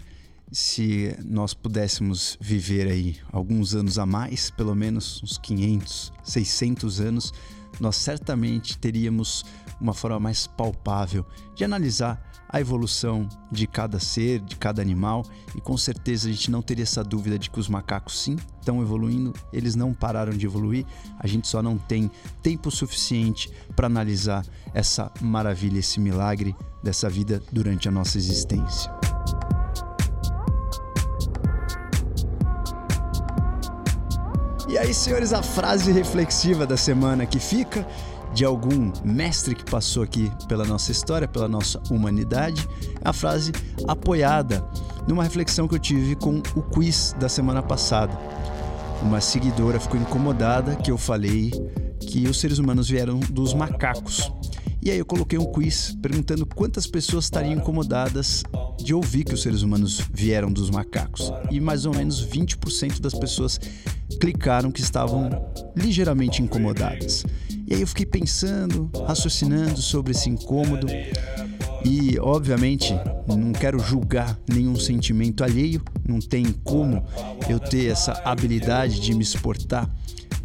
se 0.51 1.17
nós 1.25 1.55
pudéssemos 1.55 2.37
viver 2.41 2.87
aí 2.87 3.17
alguns 3.33 3.75
anos 3.75 3.99
a 3.99 4.07
mais, 4.07 4.51
pelo 4.51 4.75
menos 4.75 5.23
uns 5.23 5.39
500, 5.39 6.13
600 6.23 7.01
anos, 7.01 7.33
nós 7.81 7.97
certamente 7.97 8.79
teríamos 8.79 9.45
uma 9.83 9.93
forma 9.93 10.21
mais 10.21 10.47
palpável 10.47 11.27
de 11.55 11.65
analisar 11.65 12.31
a 12.49 12.61
evolução 12.61 13.29
de 13.51 13.67
cada 13.67 13.99
ser, 13.99 14.39
de 14.41 14.57
cada 14.57 14.81
animal, 14.81 15.25
e 15.57 15.61
com 15.61 15.77
certeza 15.77 16.29
a 16.29 16.33
gente 16.33 16.51
não 16.51 16.63
teria 16.63 16.85
essa 16.85 17.03
dúvida 17.03 17.39
de 17.39 17.51
que 17.51 17.59
os 17.59 17.69
macacos 17.69 18.21
sim 18.21 18.37
estão 18.61 18.81
evoluindo, 18.81 19.33
eles 19.53 19.75
não 19.75 19.93
pararam 19.93 20.33
de 20.33 20.47
evoluir, 20.47 20.87
a 21.19 21.27
gente 21.27 21.49
só 21.49 21.63
não 21.63 21.79
tem 21.79 22.11
tempo 22.43 22.71
suficiente 22.71 23.51
para 23.75 23.87
analisar 23.87 24.45
essa 24.75 25.11
maravilha, 25.21 25.79
esse 25.79 25.99
milagre 25.99 26.55
dessa 26.83 27.09
vida 27.09 27.43
durante 27.51 27.89
a 27.89 27.91
nossa 27.91 28.19
existência. 28.19 28.93
E 34.69 34.79
aí, 34.79 34.95
senhores, 34.95 35.35
a 35.35 35.43
frase 35.43 35.93
reflexiva 35.93 36.67
da 36.67 36.79
semana 36.79 37.27
que 37.27 37.39
fica 37.39 37.87
de 38.35 38.45
algum 38.45 38.93
mestre 39.05 39.55
que 39.55 39.65
passou 39.65 40.03
aqui 40.03 40.31
pela 40.49 40.65
nossa 40.65 40.91
história, 40.91 41.29
pela 41.29 41.49
nossa 41.49 41.81
humanidade, 41.91 42.67
é 43.05 43.09
a 43.09 43.13
frase 43.13 43.53
apoiada 43.87 44.67
numa 45.07 45.23
reflexão 45.23 45.69
que 45.69 45.75
eu 45.75 45.79
tive 45.79 46.15
com 46.15 46.43
o 46.55 46.63
quiz 46.63 47.15
da 47.19 47.29
semana 47.29 47.63
passada. 47.63 48.17
Uma 49.03 49.21
seguidora 49.21 49.81
ficou 49.81 50.01
incomodada 50.01 50.77
que 50.77 50.91
eu 50.91 50.97
falei 50.97 51.51
que 52.01 52.29
os 52.29 52.41
seres 52.41 52.59
humanos 52.59 52.89
vieram 52.89 53.19
dos 53.19 53.53
macacos. 53.53 54.31
E 54.81 54.91
aí 54.91 54.99
eu 54.99 55.07
coloquei 55.07 55.39
um 55.39 55.45
quiz 55.45 55.97
perguntando 56.03 56.45
quantas 56.45 56.87
pessoas 56.87 57.27
estariam 57.27 57.53
incomodadas 57.53 58.43
de 58.83 58.93
ouvir 58.93 59.25
que 59.25 59.33
os 59.33 59.43
seres 59.43 59.63
humanos 59.63 60.01
vieram 60.13 60.53
dos 60.53 60.71
macacos. 60.71 61.33
E 61.51 61.61
mais 61.61 61.87
ou 61.87 61.95
menos 61.95 62.27
20% 62.27 63.01
das 63.01 63.15
pessoas 63.15 63.61
clicaram 64.21 64.73
que 64.73 64.81
estavam 64.81 65.31
ligeiramente 65.77 66.43
incomodadas. 66.43 67.25
E 67.67 67.75
aí 67.75 67.81
eu 67.81 67.87
fiquei 67.87 68.07
pensando, 68.07 68.91
raciocinando 69.07 69.81
sobre 69.81 70.13
esse 70.13 70.29
incômodo. 70.29 70.87
E, 71.85 72.19
obviamente, 72.21 72.95
não 73.27 73.53
quero 73.53 73.79
julgar 73.79 74.39
nenhum 74.49 74.77
sentimento 74.77 75.43
alheio, 75.43 75.83
não 76.07 76.21
tem 76.21 76.53
como 76.65 77.05
eu 77.49 77.59
ter 77.59 77.91
essa 77.91 78.13
habilidade 78.25 79.01
de 79.01 79.15
me 79.15 79.23
exportar 79.23 79.91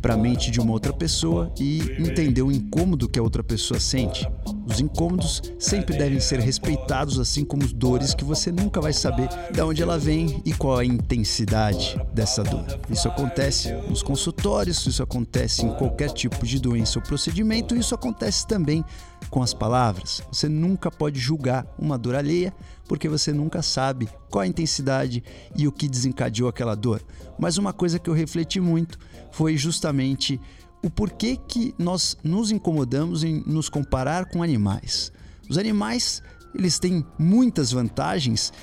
para 0.02 0.14
a 0.14 0.18
mente 0.18 0.50
de 0.50 0.60
uma 0.60 0.72
outra 0.72 0.94
pessoa 0.94 1.52
e 1.60 1.80
entender 2.00 2.42
o 2.42 2.52
incômodo 2.52 3.10
que 3.10 3.20
a 3.20 3.24
outra 3.24 3.44
pessoa 3.44 3.80
sente. 3.80 4.28
Os 4.68 4.82
incômodos 4.82 5.42
sempre 5.58 5.98
devem 5.98 6.20
ser 6.20 6.40
respeitados, 6.40 7.20
assim 7.20 7.46
como 7.46 7.64
as 7.64 7.72
dores 7.72 8.14
que 8.14 8.26
você 8.26 8.52
nunca 8.52 8.82
vai 8.82 8.92
saber 8.92 9.30
de 9.52 9.62
onde 9.62 9.82
ela 9.82 9.98
vem 9.98 10.42
e 10.46 10.54
qual 10.54 10.78
a 10.78 10.86
intensidade 10.86 12.00
dessa 12.14 12.44
dor. 12.44 12.66
Isso 12.90 13.08
acontece 13.08 13.72
nos 13.88 14.04
consultórios, 14.04 14.86
isso 14.86 15.02
acontece 15.02 15.66
em 15.66 15.74
qualquer 15.74 16.12
tipo 16.12 16.46
de 16.46 16.60
doença 16.60 17.00
ou 17.00 17.06
procedimento, 17.06 17.76
isso 17.76 17.96
acontece 17.96 18.46
também 18.46 18.84
com 19.30 19.42
as 19.42 19.54
palavras. 19.54 20.22
Você 20.32 20.50
nunca 20.50 20.92
pode 20.92 21.20
julgar 21.20 21.66
uma 21.80 21.98
dor 21.98 22.16
alheia 22.16 22.54
porque 22.88 23.08
você 23.08 23.32
nunca 23.34 23.62
sabe 23.62 24.10
qual 24.30 24.42
a 24.42 24.48
intensidade 24.48 25.24
e 25.56 25.68
o 25.68 25.72
que 25.72 25.88
desencadeou 25.88 26.50
aquela 26.50 26.76
dor. 26.76 27.02
Mas 27.40 27.58
uma 27.58 27.74
coisa 27.74 28.00
que 28.00 28.10
eu 28.10 28.14
refleti 28.14 28.60
muito 28.60 28.98
foi 29.32 29.58
justamente 29.58 30.40
o 30.88 30.90
porquê 30.90 31.36
que 31.36 31.76
nós 31.78 32.16
nos 32.24 32.50
incomodamos 32.50 33.24
em 33.24 33.44
nos 33.46 33.68
comparar 33.68 34.26
com 34.26 34.42
animais. 34.42 35.12
Os 35.50 35.58
animais, 35.58 36.24
eles 36.56 36.80
têm 36.80 37.06
muitas 37.20 37.72
vantagens 37.72 38.54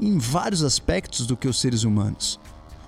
em 0.00 0.18
vários 0.18 0.62
aspectos 0.62 1.26
do 1.26 1.36
que 1.36 1.46
os 1.46 1.60
seres 1.60 1.84
humanos. 1.84 2.40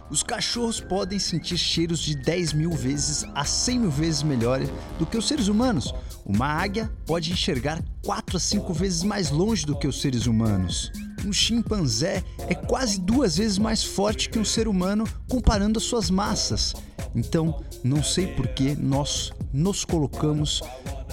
Os 0.08 0.22
cachorros 0.22 0.80
podem 0.80 1.18
sentir 1.18 1.58
cheiros 1.58 1.98
de 1.98 2.16
10 2.16 2.54
mil 2.54 2.70
vezes 2.70 3.24
a 3.34 3.44
100 3.44 3.80
mil 3.80 3.90
vezes 3.90 4.22
melhor 4.22 4.60
do 4.98 5.04
que 5.04 5.18
os 5.18 5.28
seres 5.28 5.48
humanos. 5.48 5.92
Uma 6.24 6.46
águia 6.46 6.90
pode 7.04 7.32
enxergar 7.32 7.82
4 8.02 8.36
a 8.38 8.40
5 8.40 8.72
vezes 8.72 9.02
mais 9.02 9.30
longe 9.30 9.66
do 9.66 9.76
que 9.76 9.86
os 9.86 10.00
seres 10.00 10.26
humanos. 10.26 10.90
Um 11.26 11.32
chimpanzé 11.32 12.22
é 12.48 12.54
quase 12.54 13.00
duas 13.00 13.38
vezes 13.38 13.58
mais 13.58 13.82
forte 13.82 14.30
que 14.30 14.38
um 14.38 14.44
ser 14.44 14.68
humano 14.68 15.04
comparando 15.28 15.76
as 15.76 15.84
suas 15.84 16.08
massas. 16.08 16.72
Então, 17.16 17.64
não 17.82 18.00
sei 18.00 18.28
por 18.28 18.46
que 18.46 18.76
nós 18.76 19.32
nos 19.52 19.84
colocamos 19.84 20.62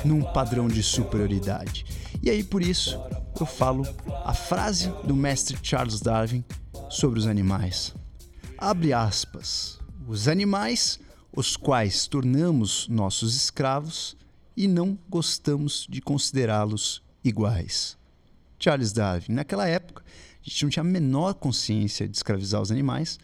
num 0.05 0.21
padrão 0.21 0.67
de 0.67 0.83
superioridade. 0.83 1.83
E 2.21 2.29
aí, 2.29 2.43
por 2.43 2.61
isso, 2.61 3.01
eu 3.39 3.47
falo 3.47 3.87
a 4.23 4.35
frase 4.35 4.93
do 5.03 5.15
mestre 5.15 5.57
Charles 5.63 5.99
Darwin 5.99 6.45
sobre 6.91 7.17
os 7.17 7.25
animais. 7.25 7.95
Abre 8.55 8.93
aspas. 8.93 9.79
Os 10.07 10.27
animais, 10.27 10.99
os 11.35 11.57
quais 11.57 12.05
tornamos 12.05 12.87
nossos 12.87 13.35
escravos 13.35 14.15
e 14.55 14.67
não 14.67 14.95
gostamos 15.09 15.87
de 15.89 16.01
considerá-los 16.01 17.01
iguais. 17.23 17.97
Charles 18.63 18.93
Darwin, 18.93 19.33
naquela 19.33 19.67
época, 19.67 20.01
a 20.05 20.49
gente 20.49 20.63
não 20.63 20.69
tinha 20.69 20.83
a 20.83 20.85
menor 20.85 21.33
consciência 21.33 22.07
de 22.07 22.15
escravizar 22.15 22.61
os 22.61 22.71
animais. 22.71 23.19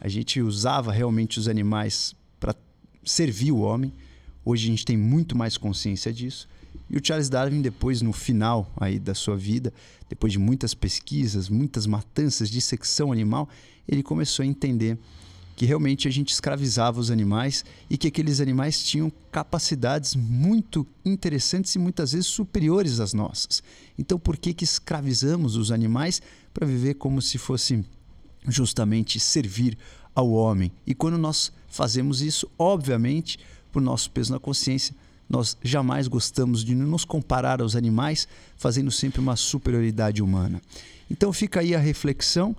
A 0.00 0.06
gente 0.06 0.40
usava 0.40 0.92
realmente 0.92 1.40
os 1.40 1.48
animais 1.48 2.14
para 2.38 2.54
servir 3.04 3.50
o 3.50 3.58
homem. 3.58 3.92
Hoje 4.44 4.68
a 4.68 4.70
gente 4.70 4.84
tem 4.84 4.96
muito 4.96 5.36
mais 5.36 5.56
consciência 5.56 6.12
disso. 6.12 6.48
E 6.88 6.96
o 6.96 7.04
Charles 7.04 7.28
Darwin, 7.28 7.62
depois, 7.62 8.00
no 8.00 8.12
final 8.12 8.72
aí 8.76 9.00
da 9.00 9.12
sua 9.12 9.36
vida, 9.36 9.74
depois 10.08 10.32
de 10.32 10.38
muitas 10.38 10.72
pesquisas, 10.72 11.48
muitas 11.48 11.84
matanças, 11.84 12.48
dissecção 12.48 13.10
animal, 13.10 13.48
ele 13.88 14.04
começou 14.04 14.44
a 14.44 14.46
entender 14.46 14.96
que 15.56 15.64
realmente 15.64 16.06
a 16.06 16.10
gente 16.10 16.30
escravizava 16.30 17.00
os 17.00 17.10
animais 17.10 17.64
e 17.88 17.96
que 17.96 18.06
aqueles 18.06 18.40
animais 18.40 18.82
tinham 18.82 19.10
capacidades 19.32 20.14
muito 20.14 20.86
interessantes 21.02 21.74
e 21.74 21.78
muitas 21.78 22.12
vezes 22.12 22.26
superiores 22.26 23.00
às 23.00 23.14
nossas. 23.14 23.62
Então, 23.98 24.18
por 24.18 24.36
que, 24.36 24.52
que 24.52 24.64
escravizamos 24.64 25.56
os 25.56 25.72
animais 25.72 26.20
para 26.52 26.66
viver 26.66 26.94
como 26.94 27.22
se 27.22 27.38
fosse 27.38 27.82
justamente 28.46 29.18
servir 29.18 29.78
ao 30.14 30.30
homem? 30.30 30.70
E 30.86 30.94
quando 30.94 31.16
nós 31.16 31.50
fazemos 31.68 32.20
isso, 32.20 32.46
obviamente, 32.58 33.38
por 33.72 33.80
nosso 33.80 34.10
peso 34.10 34.34
na 34.34 34.38
consciência, 34.38 34.94
nós 35.28 35.56
jamais 35.62 36.06
gostamos 36.06 36.62
de 36.62 36.74
nos 36.74 37.04
comparar 37.04 37.62
aos 37.62 37.74
animais, 37.74 38.28
fazendo 38.56 38.90
sempre 38.90 39.20
uma 39.20 39.36
superioridade 39.36 40.22
humana. 40.22 40.60
Então 41.10 41.32
fica 41.32 41.60
aí 41.60 41.74
a 41.74 41.78
reflexão. 41.78 42.54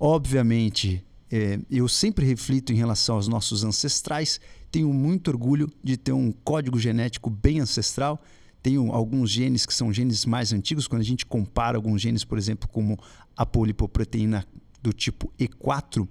Obviamente, 0.00 1.04
é, 1.30 1.58
eu 1.70 1.88
sempre 1.88 2.24
reflito 2.24 2.72
em 2.72 2.76
relação 2.76 3.16
aos 3.16 3.28
nossos 3.28 3.64
ancestrais. 3.64 4.40
Tenho 4.70 4.92
muito 4.92 5.28
orgulho 5.28 5.70
de 5.82 5.96
ter 5.96 6.12
um 6.12 6.32
código 6.32 6.78
genético 6.78 7.28
bem 7.28 7.60
ancestral. 7.60 8.22
Tenho 8.62 8.92
alguns 8.92 9.30
genes 9.30 9.64
que 9.64 9.74
são 9.74 9.92
genes 9.92 10.24
mais 10.24 10.52
antigos. 10.52 10.88
Quando 10.88 11.02
a 11.02 11.04
gente 11.04 11.26
compara 11.26 11.76
alguns 11.76 12.00
genes, 12.00 12.24
por 12.24 12.38
exemplo, 12.38 12.68
como 12.68 12.98
a 13.36 13.46
polipoproteína 13.46 14.46
do 14.82 14.92
tipo 14.92 15.32
E4, 15.38 16.06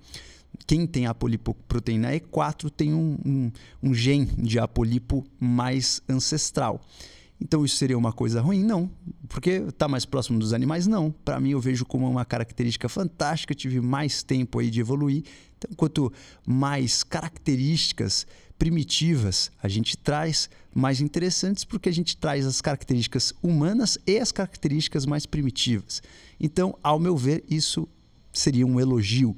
quem 0.66 0.88
tem 0.88 1.06
apolipoproteína 1.06 2.14
E4 2.14 2.70
tem 2.70 2.94
um, 2.94 3.18
um, 3.26 3.52
um 3.84 3.94
gene 3.94 4.26
de 4.26 4.60
apolipo 4.60 5.26
mais 5.40 6.02
ancestral. 6.08 6.82
Então 7.40 7.64
isso 7.64 7.76
seria 7.76 7.98
uma 7.98 8.12
coisa 8.12 8.42
ruim? 8.42 8.64
Não. 8.64 8.90
Porque 9.30 9.64
está 9.68 9.88
mais 9.88 10.06
próximo 10.06 10.40
dos 10.40 10.54
animais? 10.54 10.88
Não. 10.88 11.12
Para 11.24 11.40
mim 11.40 11.52
eu 11.52 11.60
vejo 11.60 11.86
como 11.86 12.10
uma 12.10 12.26
característica 12.26 12.90
fantástica, 12.90 13.54
tive 13.54 13.80
mais 13.80 14.24
tempo 14.24 14.60
aí 14.60 14.70
de 14.70 14.80
evoluir. 14.80 15.24
Então, 15.58 15.72
quanto 15.76 16.12
mais 16.46 17.04
características 17.04 18.26
primitivas 18.58 19.52
a 19.62 19.68
gente 19.68 19.96
traz, 19.98 20.50
mais 20.74 21.02
interessantes, 21.02 21.64
porque 21.64 21.90
a 21.90 21.92
gente 21.92 22.16
traz 22.18 22.46
as 22.46 22.62
características 22.62 23.34
humanas 23.42 23.98
e 24.06 24.20
as 24.20 24.32
características 24.32 25.08
mais 25.08 25.26
primitivas. 25.26 26.04
Então, 26.40 26.78
ao 26.84 27.00
meu 27.00 27.18
ver, 27.18 27.44
isso 27.50 27.88
seria 28.32 28.66
um 28.66 28.80
elogio. 28.80 29.36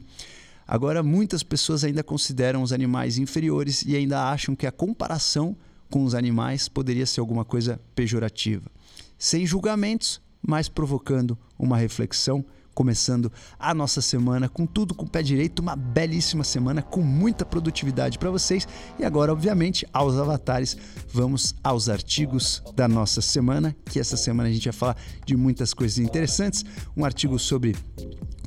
Agora, 0.68 1.02
muitas 1.02 1.42
pessoas 1.42 1.84
ainda 1.84 2.04
consideram 2.04 2.62
os 2.62 2.74
animais 2.74 3.18
inferiores 3.18 3.84
e 3.86 3.96
ainda 3.96 4.30
acham 4.30 4.56
que 4.56 4.68
a 4.68 4.72
comparação 4.72 5.56
com 5.90 6.04
os 6.04 6.14
animais 6.14 6.68
poderia 6.68 7.06
ser 7.06 7.20
alguma 7.20 7.44
coisa 7.44 7.80
pejorativa. 7.96 8.70
Sem 9.18 9.46
julgamentos, 9.46 10.22
mas 10.42 10.70
provocando 10.70 11.38
uma 11.58 11.78
reflexão 11.78 12.46
começando 12.80 13.30
a 13.60 13.74
nossa 13.74 14.00
semana 14.00 14.48
com 14.48 14.66
tudo 14.66 14.96
com 14.96 15.04
o 15.04 15.10
pé 15.10 15.22
direito, 15.22 15.60
uma 15.60 15.76
belíssima 15.76 16.46
semana 16.46 16.82
com 16.82 17.02
muita 17.02 17.44
produtividade 17.44 18.18
para 18.18 18.32
vocês. 18.32 18.66
E 18.98 19.04
agora, 19.04 19.34
obviamente, 19.34 19.86
aos 19.92 20.16
avatares, 20.16 20.78
vamos 21.12 21.54
aos 21.62 21.90
artigos 21.90 22.64
da 22.78 22.88
nossa 22.88 23.20
semana, 23.20 23.76
que 23.84 24.00
essa 24.00 24.16
semana 24.16 24.48
a 24.48 24.52
gente 24.54 24.64
vai 24.64 24.72
falar 24.72 24.98
de 25.26 25.36
muitas 25.36 25.74
coisas 25.74 25.98
interessantes. 25.98 26.64
Um 26.96 27.04
artigo 27.04 27.38
sobre 27.38 27.76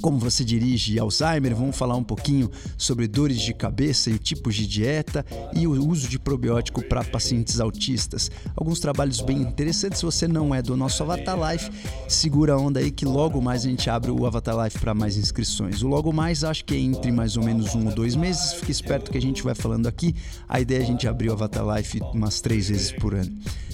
como 0.00 0.18
você 0.18 0.44
dirige 0.44 0.98
Alzheimer, 0.98 1.54
vamos 1.54 1.76
falar 1.76 1.96
um 1.96 2.04
pouquinho 2.04 2.50
sobre 2.76 3.06
dores 3.06 3.40
de 3.40 3.52
cabeça 3.52 4.10
e 4.10 4.18
tipos 4.18 4.54
de 4.54 4.66
dieta 4.66 5.24
e 5.54 5.66
o 5.66 5.72
uso 5.86 6.08
de 6.08 6.18
probiótico 6.18 6.82
para 6.82 7.04
pacientes 7.04 7.60
autistas. 7.60 8.30
Alguns 8.56 8.80
trabalhos 8.80 9.20
bem 9.20 9.38
interessantes. 9.38 9.98
Se 9.98 10.04
você 10.04 10.26
não 10.26 10.54
é 10.54 10.62
do 10.62 10.76
nosso 10.76 11.02
Avatar 11.02 11.38
Life, 11.50 11.70
segura 12.08 12.54
a 12.54 12.58
onda 12.58 12.80
aí 12.80 12.90
que 12.90 13.04
logo 13.04 13.40
mais 13.40 13.64
a 13.64 13.68
gente 13.68 13.88
abre 13.90 14.10
o 14.10 14.26
Avatar 14.26 14.64
Life 14.64 14.78
para 14.78 14.94
mais 14.94 15.16
inscrições. 15.16 15.82
O 15.82 15.88
logo 15.88 16.12
mais 16.12 16.44
acho 16.44 16.64
que 16.64 16.74
é 16.74 16.78
entre 16.78 17.12
mais 17.12 17.36
ou 17.36 17.44
menos 17.44 17.74
um 17.74 17.86
ou 17.86 17.94
dois 17.94 18.16
meses. 18.16 18.54
Fique 18.54 18.72
esperto 18.72 19.10
que 19.10 19.18
a 19.18 19.22
gente 19.22 19.42
vai 19.42 19.54
falando 19.54 19.86
aqui. 19.86 20.14
A 20.48 20.60
ideia 20.60 20.80
é 20.80 20.82
a 20.82 20.86
gente 20.86 21.06
abrir 21.06 21.28
o 21.28 21.32
Avatar 21.32 21.64
Life 21.76 22.00
umas 22.12 22.40
três 22.40 22.68
vezes 22.68 22.92
por 22.92 23.14
ano. 23.14 23.32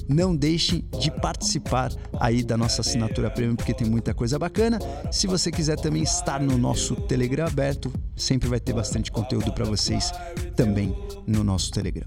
Não 0.09 0.35
deixem 0.35 0.85
de 0.99 1.11
participar 1.11 1.93
aí 2.19 2.43
da 2.43 2.57
nossa 2.57 2.81
assinatura 2.81 3.31
premium 3.31 3.57
porque 3.57 3.75
tem 3.75 3.87
muita 3.87 4.15
coisa 4.15 4.39
bacana. 4.39 4.79
Se 5.13 5.27
você 5.27 5.51
quiser 5.51 5.77
também 5.77 6.03
estar 6.03 6.41
no 6.41 6.57
nosso 6.57 6.97
Telegram 6.97 7.47
aberto, 7.47 7.93
sempre 8.17 8.49
vai 8.49 8.59
ter 8.59 8.73
bastante 8.73 9.13
conteúdo 9.13 9.53
para 9.53 9.67
vocês 9.67 10.11
também 10.57 10.97
no 11.27 11.45
nosso 11.45 11.71
Telegram. 11.71 12.07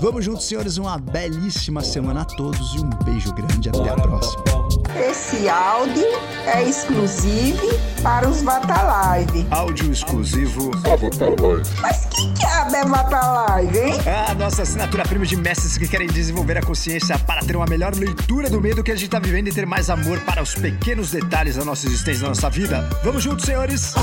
Vamos 0.00 0.24
juntos, 0.24 0.44
senhores, 0.44 0.76
uma 0.76 0.98
belíssima 0.98 1.82
semana 1.82 2.22
a 2.22 2.24
todos 2.24 2.74
e 2.74 2.80
um 2.80 2.90
beijo 3.04 3.32
grande 3.32 3.68
até 3.68 3.88
a 3.88 3.94
próxima. 3.94 4.44
Esse 5.10 5.48
áudio 5.48 6.04
é 6.46 6.68
exclusivo 6.68 7.66
para 8.02 8.28
os 8.28 8.42
Vatalive. 8.42 9.46
Áudio 9.50 9.92
exclusivo 9.92 10.70
Vatalive. 10.78 11.62
Mas 11.80 12.06
que 12.06 12.26
diabo 12.32 12.76
é 12.76 12.84
Vatalive, 12.84 13.78
hein? 13.78 13.94
É 14.06 14.30
a 14.30 14.34
nossa 14.34 14.62
assinatura 14.62 15.04
premium 15.04 15.26
de 15.26 15.36
mestres 15.36 15.76
que 15.76 15.86
querem 15.86 16.06
desenvolver 16.06 16.58
a 16.58 16.62
consciência 16.62 17.18
para 17.18 17.40
ter 17.40 17.56
uma 17.56 17.66
melhor 17.66 17.94
leitura 17.94 18.48
do 18.48 18.60
medo 18.60 18.82
que 18.82 18.90
a 18.90 18.94
gente 18.94 19.06
está 19.06 19.18
vivendo 19.18 19.48
e 19.48 19.52
ter 19.52 19.66
mais 19.66 19.90
amor 19.90 20.20
para 20.20 20.42
os 20.42 20.54
pequenos 20.54 21.10
detalhes 21.10 21.56
da 21.56 21.64
nossa 21.64 21.86
existência, 21.86 22.22
da 22.22 22.28
nossa 22.28 22.48
vida. 22.50 22.88
Vamos 23.04 23.22
juntos, 23.22 23.44
senhores! 23.44 23.94